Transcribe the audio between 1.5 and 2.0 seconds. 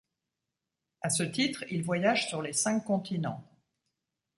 il